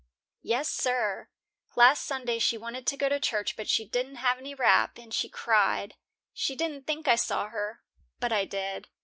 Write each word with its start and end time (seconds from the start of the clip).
"Yes, 0.41 0.67
sir. 0.67 1.29
Last 1.75 2.05
Sunday 2.07 2.39
she 2.39 2.57
wanted 2.57 2.87
to 2.87 2.97
go 2.97 3.07
to 3.07 3.19
church, 3.19 3.55
but 3.55 3.69
she 3.69 3.85
didn't 3.87 4.15
have 4.15 4.39
any 4.39 4.55
wrap, 4.55 4.97
and 4.97 5.13
she 5.13 5.29
cried. 5.29 5.93
She 6.33 6.55
didn't 6.55 6.87
think 6.87 7.07
I 7.07 7.15
saw 7.15 7.49
her, 7.49 7.83
but 8.19 8.31
I 8.31 8.45
did. 8.45 8.89